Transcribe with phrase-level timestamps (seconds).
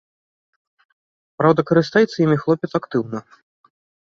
[1.41, 3.17] Праўда, карыстаецца імі хлопец актыўна.